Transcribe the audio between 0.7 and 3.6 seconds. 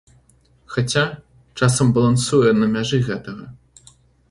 Хаця, часам балансуе на мяжы гэтага.